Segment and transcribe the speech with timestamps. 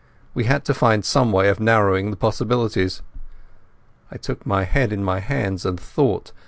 [0.33, 3.03] We had to find some way of narrowing the possibilities.
[4.09, 6.31] I took my head in my hands and thought.